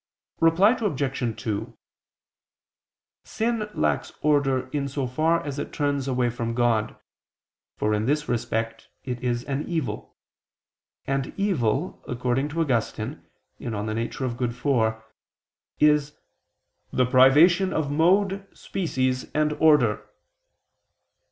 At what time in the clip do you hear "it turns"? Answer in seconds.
5.59-6.07